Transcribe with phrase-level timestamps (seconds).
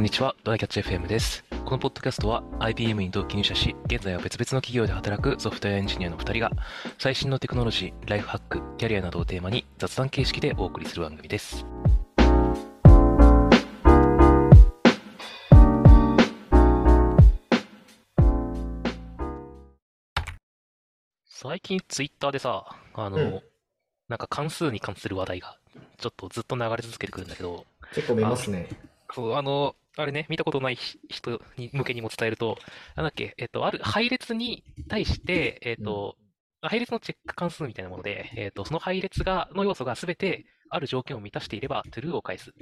[0.00, 1.44] こんにちは、ドライキャッチ FM です。
[1.66, 6.50] このポッドキャストは IBM に同期入社し、現在は別々の企業で働くソフトウェアエンジニアの2人が、
[6.98, 11.66] 最新のテクノロジー、ライフハック、キャリアなどをテーマに雑談形式でお送りする番組です。
[21.26, 22.64] 最近ツイッターでさ、
[22.94, 23.40] あの、うん
[24.08, 25.58] なんか関数に関する話題が、
[25.98, 28.66] ちょっとずっと流れ続けてくるんだけど、結構見ますね。
[29.14, 32.58] そう、あの、あれね、見たことないひ人に向けにも伝えると、
[32.96, 36.16] なんだっけ、えっと、ある配列に対して、えっと、
[36.62, 42.52] 配列のチェック関数みたいなもので、えっと、その配列が、の要素がすべてある条件を満たしていれば、true を返す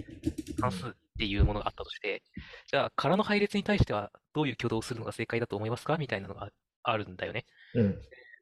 [0.61, 2.23] 関数っていうものがあったとして、
[2.71, 5.97] じゃあ、空の配列に対してはどういう挙動をするのが正解だと思いますか？
[5.99, 6.51] みたいなのが
[6.83, 7.45] あるんだよね。
[7.75, 7.99] うん。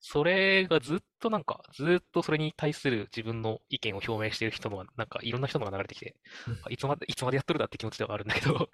[0.09, 6.15] それがずっとなんか、ずっとそれに対する自分の意見を表明している人のが、なんかいろんな人のが流れてきて、
[6.63, 8.69] あいつまで、いつまでやっとるだって気持ちではあるんだけど、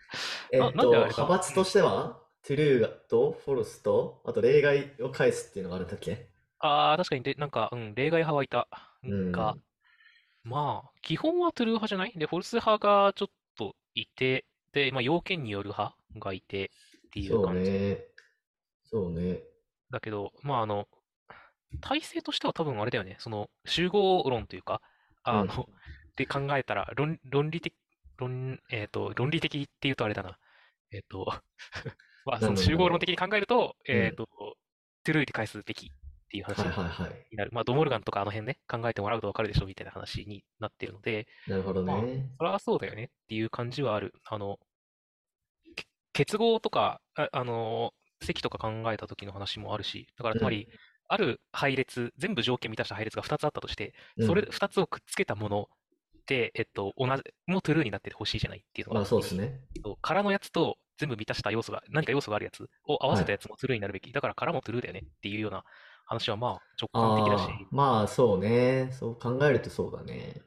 [0.52, 6.28] えっと、派閥としては、true と false と、あと例外を返すっていうのがあるんだっけ？
[6.58, 8.68] ああ、確かにで、なんか、うん、例外派はいた。
[9.02, 9.32] うん。
[9.32, 9.56] が、
[10.44, 12.12] まあ、基本は true 派じゃない？
[12.16, 16.70] で、フォルス派がちょっといて、で、まあ、要件による派がいて
[17.08, 18.04] っていうそう感じね。
[18.84, 19.42] そうね。
[19.90, 20.88] だけど、まあ、あの、
[21.80, 24.80] 体制としては多分あれだよね、その、集合論というか、
[25.22, 25.46] あの、
[26.16, 27.74] で考えたら、論、論理的、
[28.18, 30.38] 論、えっと、論理的っていうとあれだな。
[30.90, 31.26] えっと、
[32.24, 34.28] まあ、その集合論的に考えると、うんえっと、
[35.04, 35.88] true で返すべきっ
[36.28, 37.26] ていう話はいはいはい。
[37.30, 37.50] になる。
[37.52, 42.30] まあ、ドモルガンとかあの辺ね、考えてもらうとわかるでしょみたいな話になってるので、なるほどまあね。
[42.38, 44.14] それはそうだよねっていう感じはある。
[44.24, 44.58] あの、
[45.76, 50.68] け結合とか、あ、あの、積とか考えた時の話もあるし、だからつまり、
[51.12, 55.68] ある配列、全部条件満たした配列が2つあったとして、うんそれ2つをくっつけたもの
[56.26, 59.60] で、えっと、同じ、もう true になっててほしいじゃないっていうのが、まあそうですね。
[60.00, 64.10] 空のやつと全部満たした要素が、何か要素があるやつを合わせたやつも true になるべき。
[64.10, 65.64] だから空も true だよねっていうような
[66.06, 68.88] 話はまあ直感的だし、まあそうね。
[68.92, 70.40] そう考えるとそうだね。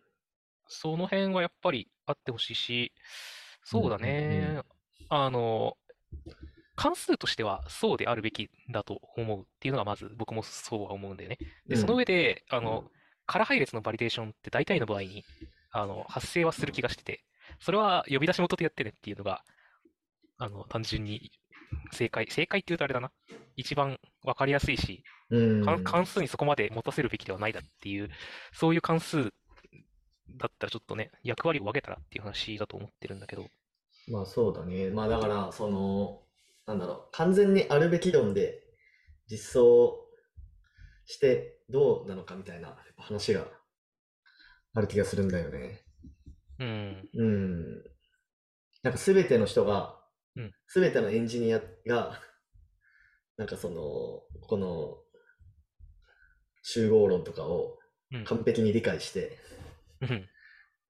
[0.68, 2.92] その辺はやっぱりあってほしいし、
[3.64, 4.64] そうだうんうんうんね。
[5.10, 5.78] あの、
[6.76, 11.38] 関数としてはそうであるべきだと思うっていうのがまず僕もそうは思うんだよね。
[11.68, 12.86] で、うんその上で、あの、
[13.26, 15.24] 空配列のバリデーションって大体の場合に、
[15.72, 17.24] あの、発生はする気がしてて、
[17.60, 19.44] それは呼び出し元でやってねっていうのが、
[20.38, 21.32] あの、単純に
[21.92, 23.12] 正解、正解って言うとあれだな。
[23.56, 25.04] 一番わかりやすいし、
[25.84, 28.10] 関数にそこまで持たせるべきではないだっていう、
[28.54, 29.32] そういう関数
[30.38, 33.46] だったらちょっとね、役割を分けたらっていう話だと思ってるんだけど、
[34.08, 34.90] まあそうだね。
[34.90, 36.22] まあだから、その、
[36.68, 38.62] なんだろう、完全にあるべき論で
[39.30, 39.98] 実装
[41.06, 43.46] してどうなのかみたいな話が
[44.74, 45.82] ある気がするんだよね。
[46.60, 47.84] うん、うん。
[48.84, 49.96] なんか全ての人が
[50.36, 52.20] うん、全てのエンジニアが、
[53.38, 54.98] なんかその、この
[56.62, 57.78] 集合論とかを
[58.12, 59.36] うん、完璧に理解して、
[60.00, 60.30] うん、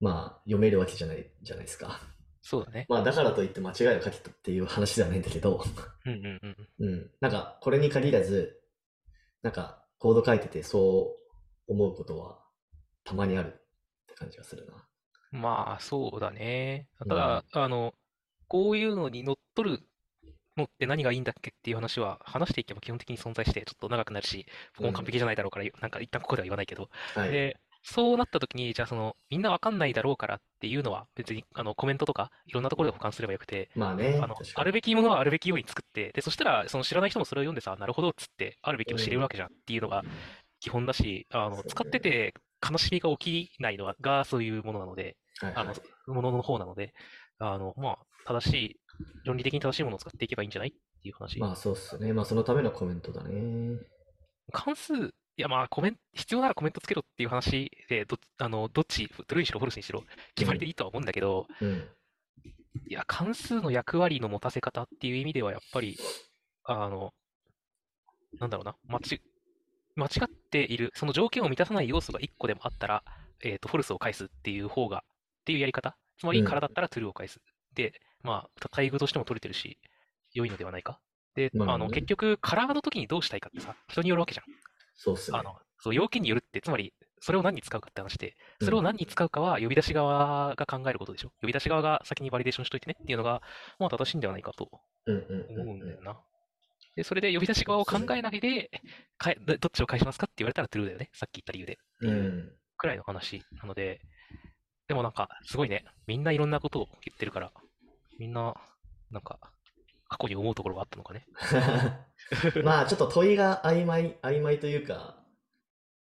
[0.01, 2.01] まあ読めるわけじゃないじゃないですか。
[2.47, 2.85] そうだね。
[2.87, 5.63] まあだからといって間違いを書けたっていう話ではないんだけど、
[6.05, 6.39] うん、うん、
[6.79, 6.87] うん。
[6.87, 7.11] うん。
[7.19, 8.61] なんかこれに限らず、
[9.41, 11.15] なんかコード書いててそ
[11.67, 12.37] う思うことは
[13.03, 13.51] たまにあるっ
[14.05, 14.73] て感じがするな。
[15.31, 16.87] まあ、そうだね。
[16.99, 17.95] ただ、あの、
[18.47, 19.79] こういうのに乗っ取る
[20.55, 24.45] のって何がいいんだっけっていう話は話していけば基本的に存在してちょっと長くなるし、
[24.77, 27.31] 僕も完璧じゃないだろうから、なんか一旦ここでは言わないけど、はい。
[27.31, 27.57] で、
[27.87, 34.53] そうなった時に、じゃあその、みんなわかんないだろうからっていうのは別にあのコメントとかいろんなところで保管すればよくて、まあね、あの、確かに。
[34.55, 40.03] あるべきものはあるべきように作って、で、そしたら、その知らない人もそれを読んでさ、なるほどっつって、あるべきを知れるわけじゃんっていうのが
[40.59, 42.33] 基本だし、あの、そうね使ってて
[42.67, 46.93] 悲しみが起きないのは、がそういうものなので、あのはいはい、ものの方なので、
[47.37, 48.79] あの、まあ、正しい、
[49.25, 51.39] 論理的に正しいものを使っていけばいいんじゃないっていう話。
[51.39, 52.13] まあそうっすね。
[52.13, 53.77] まあそのためのコメントだね。
[54.51, 60.03] 関数、いやまあコメント、必要ならコメントつけろっていう話で、ど、あの、どっち、トゥルーにしろフォルスにしろ、
[60.35, 61.89] 決まりでいいとは思うんだけど、うん。
[62.87, 65.97] いや、関数の役割の持たせ方っていう意味では、やっぱり、
[66.63, 67.13] あの、
[68.39, 69.21] なんだろうな、間違、
[69.95, 73.03] 間違っている、その条件を満たさない要素が1個でもあったら、
[73.43, 75.03] えっと、フォルスを返すっていう方が、
[75.41, 75.97] っていうやり方。
[76.17, 77.41] つまり、うん空だったらトゥルーを返す。
[77.73, 77.93] で、
[78.23, 79.77] まあ、待遇としても取れてるし、
[80.33, 80.99] 良いのではないか。
[81.35, 84.45] で、ああね結局、カラーの時にどうしたいかってさ、人によるわけじゃん。
[84.95, 85.43] そうっすねあ。
[85.43, 91.29] の、そう、要件によるって、つまり、それを何に使うかって話で、それをうん何に使うかは呼び出し側が考えることでしょ？
[91.41, 93.41] 呼び出し側が先にバリデーションしといてねっていうのが、
[93.79, 94.69] まあ正しいんではないかと
[95.07, 96.19] うんうんうん思うんだよな。
[96.95, 98.69] で、それで呼び出し側を考えないで、
[99.17, 101.09] かえどどっちを返しますかって言われたらトゥルーだよね。
[101.13, 101.77] さっき言った理由で。
[102.01, 102.09] うん。
[102.09, 102.51] うん。
[102.77, 104.01] くらいの話なので、
[104.87, 105.83] でもなんか、すごいね。
[106.05, 107.51] みんないろんなことを言ってるから、
[108.19, 108.53] みんな
[109.09, 109.39] なんか、
[110.07, 111.25] 過去に思うところがあったのかね。
[112.63, 115.23] まあちょっと問いが曖昧、曖昧というか、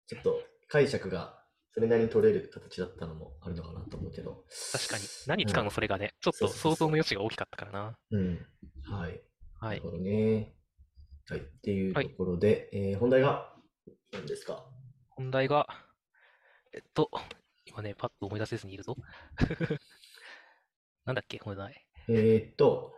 [0.07, 1.44] ちょっと解釈が
[1.74, 4.45] それなりに取れる形だったのもあるのかなと思うけど。
[4.71, 5.03] 確かに。
[5.27, 7.98] 何使うのそれがね、ちょっと想像の余地が大きかったからな。
[8.12, 8.45] うん。
[8.83, 9.21] はい。
[9.59, 9.83] はないる。
[9.83, 10.56] ほどね。
[11.30, 11.39] はい。
[11.39, 13.56] っていうところで、えー本題が
[14.12, 14.65] 何ですか？
[15.12, 15.68] 本題が、
[16.74, 17.09] えっと、
[17.65, 18.98] 今ね、パッと思い出せずにいるぞ。
[21.06, 21.88] なんだっけ、本題。
[22.09, 22.94] えーっと、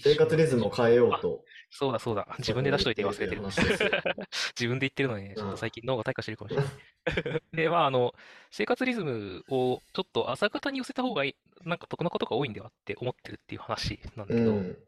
[0.00, 1.44] 生活リズムを変えようと。
[1.70, 2.26] そうだそうだ。
[2.38, 3.42] 自分で出しといて忘れてる。
[4.58, 7.42] 自分で言ってるのにね、ちょっうんと最近脳が退化してるかもしれない。
[7.52, 8.14] で、まあ、あの、
[8.50, 11.36] 生活リズムをちょっと朝方に寄せた方がいい、
[11.68, 14.78] なんか得なことが多いんではって思ってるっていう話なんだけど、うん。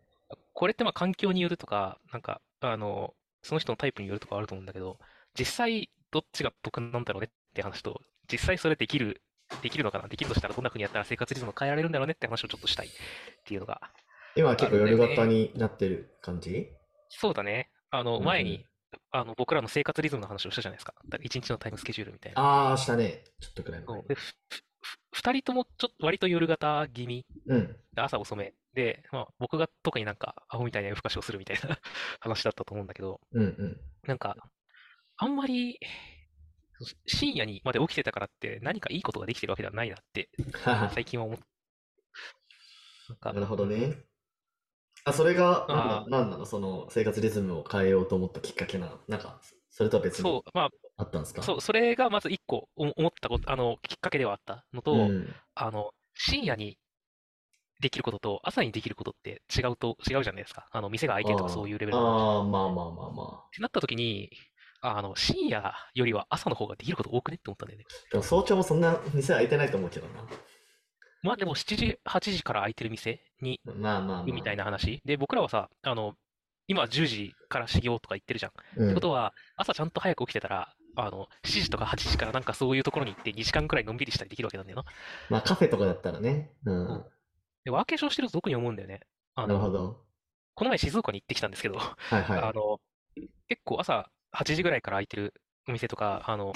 [0.52, 4.98] これってまあ環境によるとか、なんか、あの、その人のタイプによるとかあると思うんだけど、
[5.38, 9.22] 実際どっちが得なんだろうねって話と、実際それできる、
[9.62, 12.90] できるのかなできるとしたらどんな風にやったら生活リズムを変えられるんだろうねって話をちょっとしたいっ
[13.44, 13.80] ていうのが。
[14.36, 16.68] 今は結構夜型になってる感じ？
[17.08, 17.70] そうだね。
[17.90, 18.64] あの、うん前に、
[19.10, 20.94] あの、僕らの生活リズムの話をしたじゃないですか。
[21.22, 22.40] 一日のタイムスケジュールみたいな。
[22.40, 23.24] ああ、したね。
[23.40, 24.08] ちょっとくらい前そう。
[24.08, 27.76] で、ふふふ二人ともちょっと割と夜型気味うん。
[27.92, 31.78] で朝遅めで、まあ、僕が特になんかアホみたいな夜更かしをするみたいな
[32.20, 33.80] 話だったと思うんだけど、うんうん。
[34.06, 34.36] なんか、
[35.16, 35.78] あんまり
[37.06, 40.30] 深夜にまで起きてたからって何かいいことができてるわけではないなって
[40.94, 41.38] 最近は思っ
[43.10, 43.98] なんかなるほどね。
[45.04, 46.46] あ、それが、なんあだなんなの？
[46.46, 51.42] その生活リズムを変えようと思ったきっかけなのなんか、それとは別にそう、まあ、あったんですか？
[51.42, 55.34] そう、それがまず一個お思ったこと、あの、きっかけではあったのと、うん。
[55.54, 56.76] あの、深夜に
[57.80, 60.66] できることと朝にできることって違うと、違うじゃないですか。
[60.70, 62.14] あの、店が開いてるとかそういうレベルの話。
[62.26, 64.30] ああ、まあまあまあまってなった時に、
[64.82, 67.86] あの、深夜よりは朝の方ができること多くねって思ったんだよね。
[67.88, 68.10] あ。
[68.12, 70.12] でも早朝もそんな店開いてないと思うけどな。
[71.22, 74.22] まあでも7時、8時から開いてる店にまあまあまあ。
[74.24, 75.00] みたいな話。
[75.04, 76.14] で、僕らはさ、あの、
[76.66, 78.52] 今10時から始業とか言ってるじゃん。
[78.76, 78.86] うん。
[78.86, 84.84] ってことは、朝ちゃんと早く起きてたら、あの、7時とか8時からなんかそういうところに行って2時間くらいのんびりしたりできるわけなんだよな。
[85.28, 86.52] まあカフェとかだったらね。
[86.64, 86.86] うん。
[86.86, 87.04] うん
[87.64, 89.00] で、ワーケーションしてると特に思うんだよね。
[89.34, 90.04] あの、なるほど。
[90.54, 92.40] この前静岡に行ってきたんですけど、はいはい。
[92.40, 92.80] あの、
[93.48, 95.34] 結構朝8時ぐらいから開いてる
[95.68, 96.52] お店とか、あの、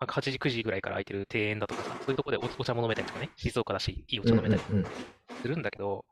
[0.00, 4.90] 8時、9時ぐらいから開いてる庭園だとかさ、そういうところでおお茶も飲めたりとかね、静岡だし、いいお茶飲めたりうんうんうん
[5.42, 6.04] するんだけど、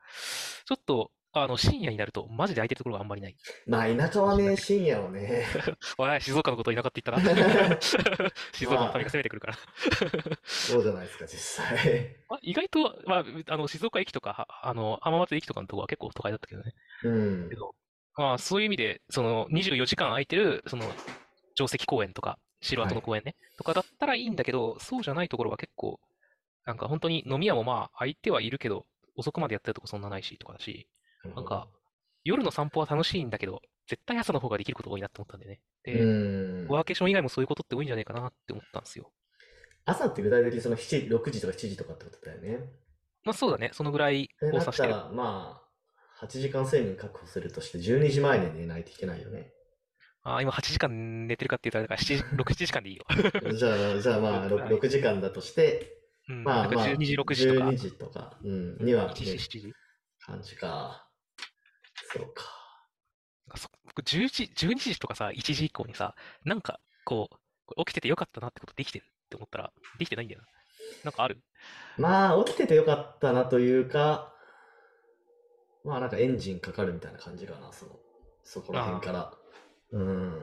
[0.66, 3.36] ちょっと、あの、深夜になると、マジで空いてるところがあんまりない。
[3.66, 5.44] まあ田舎はね、深夜はね。
[5.98, 7.81] おい、静岡のこと田舎って言ったら
[8.54, 9.58] 静岡の民が攻めてくるから。
[10.44, 12.16] そうじゃないですか、実際。
[12.31, 16.72] まあ、意外と、まあ、あの、静岡駅とか、はあの、浜松駅とかのとこは結構都会だったけどね。
[17.02, 17.56] うんけ。
[17.56, 17.75] ど、
[18.16, 20.84] まあ、そういう意味で、その、24時間空いてる、その、
[21.56, 26.00] 定石公園とか、城跡の公園ね、とかだったらいいんだけど、そうじゃないところは結構、
[26.64, 30.88] なんか本当に飲み屋もまあ、空いてはいるけど、遅くまでやってるとこそんなないし、とかだし、
[31.34, 31.69] なんか、
[32.25, 35.61] 夜の散歩は楽しいんだけど、絶対朝の方ができること多いなって思ったんでね。
[35.82, 36.69] で、うん。
[36.69, 39.12] ワーケーション以外もそういうことって多いんじゃないかなって思ったんですよ。
[39.84, 42.60] 朝って具体的にその7、6時とか7時とかってことだよね。
[43.25, 44.88] まあそうだね、そのぐらいってを指したてる。
[44.90, 45.62] なっら、ま
[46.20, 49.53] あ、8時間睡眠確保するとして、12時前に寝ないといけないよね。
[50.24, 53.04] あー今8時間寝てるかって言ったら、7時、6、7時間でいいよ。
[53.54, 57.66] じゃあ、じゃあまあ、はい 6, 6時間だとして、うん、まあまあ、なんか12時、6時とか。
[57.69, 59.74] 12時とか、うん、には、1時、ね、7時。
[60.20, 61.08] 感じか。
[62.12, 62.44] そうか。
[63.56, 66.14] そ僕10時、12時とかさ、1時以降にさ、
[66.44, 67.28] なんか、こ
[67.76, 70.46] う、起きててよかったなってことできてるって思ったら、できてないんだよな。
[71.04, 71.43] なんかある？
[71.98, 74.34] まあ、起きててよかったなというか、
[75.84, 78.00] まあなんかエンジンかかるみたいな感じかな、その、
[78.43, 79.34] そこら辺から。
[79.94, 80.43] うん。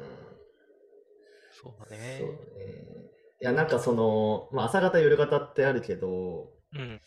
[1.49, 1.85] そうだ
[2.17, 2.35] そうね。
[2.57, 3.11] ね。
[3.41, 7.01] いや、なんかその、まあ朝方夜方ってあるけど、うん。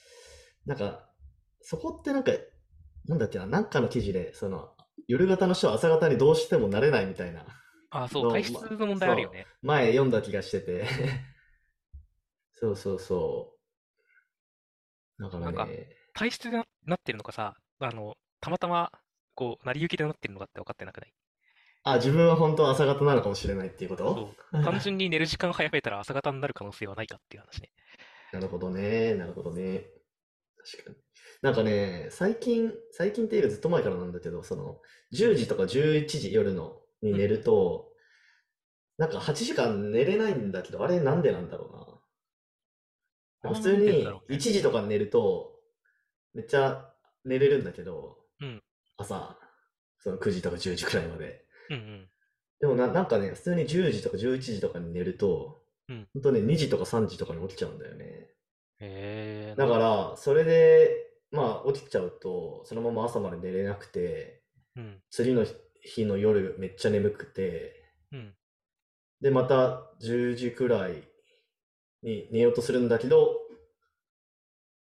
[0.66, 1.08] なんか、
[1.60, 2.32] そこってなんか、
[3.06, 4.70] なんだっけな、なんかの記事で、その、
[5.06, 7.44] 夜型の人は朝方にどうしてもなれないみたいな、
[7.90, 9.48] あ、そう、の体質の問題あるよね。
[9.62, 10.86] 前読んだ気がしてて。
[12.52, 13.58] そうそうそ
[15.18, 15.22] う。
[15.22, 18.90] だからなんかね、体質でななってるのかさ、あの、たまたま、
[19.34, 21.12] こう、成り行きでなってるのかって分かってなくない？
[21.84, 24.34] あ、自分は本当は朝方なのかもしれないっていうこと？
[24.52, 24.64] そう。
[24.64, 27.70] 単純に寝る時間早めたら朝方になる可能性はないかっていう話ね。
[28.32, 29.86] なるほどね、なるほどね。
[30.56, 30.96] 確かに。
[31.42, 34.80] なんかね、最近、最近っていうかずっと前からなんだけど、その、
[35.12, 37.92] 10時とか11時夜のに寝ると、
[38.96, 41.66] なんか8時間寝れないんだけど、あれなんでなんだろ
[43.42, 43.54] うな。
[43.54, 45.60] 普通にだろうね1時とかに寝ると、
[46.32, 48.62] めっちゃ寝れるんだけど、うん
[48.96, 49.38] 朝、
[49.98, 51.44] その9時とか10時くらいまで。
[51.70, 52.08] うんうん。
[52.60, 58.04] でもな、なんかね、普通に10時とか11時とかに寝ると、うん本当ね、2時とか3時とかに起きちゃうんだよね。
[58.80, 59.54] へえ。
[59.56, 64.42] だから、それで、まあ起きちゃうと、そのまま朝まで寝れなくて、
[64.76, 65.02] うん。
[65.10, 65.44] 次の
[65.82, 68.34] 日の夜めっちゃ眠くて、うん。
[69.20, 71.02] で、また10時くらい
[72.02, 73.40] に寝ようとするんだけど、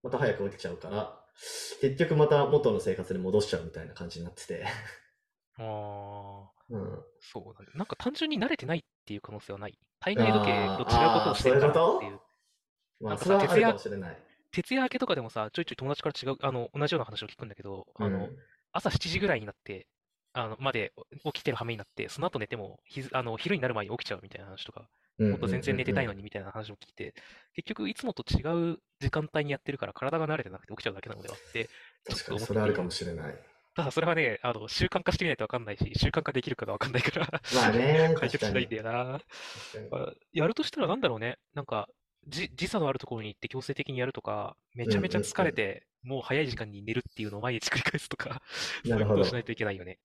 [0.04, 1.20] また早く起きちゃうから、
[1.82, 4.66] 結局また元の生活に戻しちゃうみたいな感じになってて。
[5.60, 7.04] ああ、うん。
[7.20, 7.68] そうだね。
[7.76, 9.78] なんか単純に慣れてないっていう可能性はない。
[10.00, 10.52] 体内時計
[10.86, 12.20] と違うことをしてるからっていう。
[13.02, 13.76] まあ、なんかさ徹夜。
[14.52, 18.38] 徹夜明けとかでもさ、ちょいちょい友達から違う、あの、同じような話を聞くんだけど、あの、うん
[18.72, 19.88] 朝7時ぐらいになって、
[20.34, 20.94] あの、まで
[21.26, 24.88] 起きてる羽目になって、その後寝ても、ひずあの、昼になる前に起きちゃうみたいな話とか、
[25.30, 27.16] もっと全然寝てたいのにみたいな話を聞いて、
[27.56, 28.42] 結局いつもと違
[28.74, 31.70] う時間帯にやってるから体が慣れてなくて起きちゃうだけなのではって、
[32.08, 33.49] ちょっ確かにと思ってそれあるかもしれない。
[33.76, 38.76] ただそれはね、あの、習慣化してみないとわかんないし、習慣化できるかがわかんないから、まあね、 解決しないんだ。
[38.76, 39.22] よな。
[40.34, 41.38] やるとしたらなんだろうね。
[41.54, 41.88] なんか、
[42.28, 48.42] じ時差のあるところに行って強制的にやるとか、めちゃめちゃ疲れて、もう早い時間に寝るっていうのを毎日繰り返すとか、
[48.86, 50.00] そうないうことをしないといけないよね。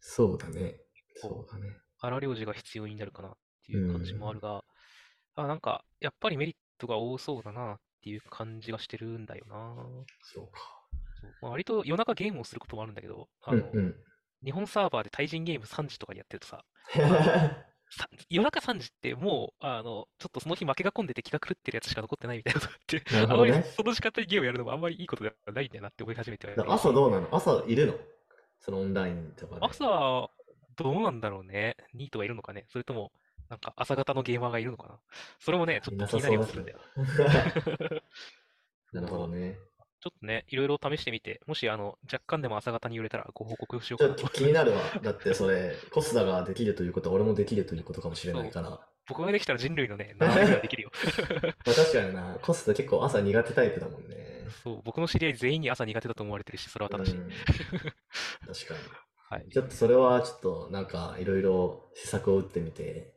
[0.00, 0.76] そうだね。
[1.16, 1.76] そうだね。
[1.98, 4.64] 荒療治が必要になるかなっていう感じもあるが、
[5.36, 9.74] あ、なんか、やっぱりメリットが多そうだなっていう感じがしてるんだよな。
[10.22, 10.73] そうか。
[11.24, 13.94] そうまあ、割と夜中ゲームをすることもあるんだけど、あの、うんうん。
[14.44, 16.64] 日本サーバーで対人ゲーム3時とかにやってるとさ、
[17.90, 27.28] さ夜中3時ってもう、あの、ちょっとその日負けが込んでて気が狂ってるやつしか残ってないみたいなことがあって、あまりその時間帯にゲームやるのもあんまりいいことではないんだよなって思い始めて朝どうなの？
[27.30, 27.94] 朝いるの？
[28.60, 29.60] そのオンラインとかで。
[29.62, 30.30] 朝、
[30.76, 31.76] どうなんだろうね。
[31.94, 32.66] ニートがいるのかね？
[32.68, 33.12] それとも、
[33.48, 34.98] なんか朝方のゲーマーがいるのかな？
[35.38, 36.78] それもね、ちょいっと気になりはするんだよ。
[38.92, 38.98] ど。
[39.00, 39.58] なるほどね。
[40.04, 44.28] ちょっとね、いろいろ試してみて、もし、あの、若干でも朝方に揺れたらご報告しようちょっかなと。
[44.28, 44.82] と気になるわ。
[45.02, 48.68] だってそれ、コスダができるということは俺もできるということかもしれないから。
[48.68, 50.90] ま僕ができたら人類のね、7割ぐらいできるよ。
[51.66, 54.44] あ確かにな、コスダ結構朝苦手タイプだもんね。
[54.62, 57.16] そう、僕の知り合い全員に朝苦手だと思われてるし、それは正しい。
[57.16, 58.74] うん確か
[59.30, 59.52] はいに。。
[59.52, 63.14] ちょっとそれはちょっとなんかいろいろ施策を打ってみて、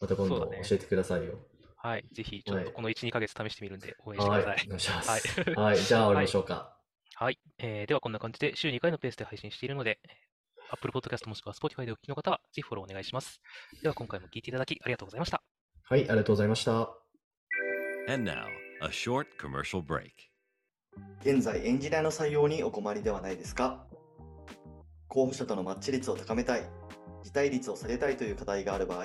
[0.00, 1.34] また今度教えてくださいよ。
[1.82, 2.04] はい。
[2.12, 4.68] ぜひ、ちょっはいとこの1、2ヶ月試してみるんで、応援してくはい、ださいお。
[4.68, 5.40] 願いしまはいす。
[5.56, 6.76] はい、じゃあ終わりましょうか。
[7.16, 7.38] はい。
[7.58, 9.98] えーではこんな感じで週2回のペースで配信しているので、
[10.70, 13.40] Apple Podcast もしくは Spotify でお聞きの方は、ぜひフォローお願いします。
[13.82, 15.42] では今回も聞いていただきありがとうございました。
[15.82, 16.88] はい、ありがとうございました。
[18.08, 18.46] And now,
[18.82, 20.10] a short commercial break.
[21.20, 23.86] 現在エンジニアの採用にお困りではないですか？
[25.08, 26.62] 候補者とのマッチ率を高めたい、
[27.22, 29.04] 辞退率を下げたいという課題がある場合、